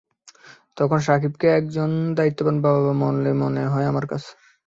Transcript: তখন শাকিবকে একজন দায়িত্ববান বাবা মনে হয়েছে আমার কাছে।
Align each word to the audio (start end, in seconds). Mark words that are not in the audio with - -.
তখন 0.77 0.99
শাকিবকে 1.01 1.47
একজন 1.59 1.89
দায়িত্ববান 2.17 2.55
বাবা 2.63 2.91
মনে 3.41 3.61
হয়েছে 3.65 3.89
আমার 3.91 4.05
কাছে। 4.11 4.29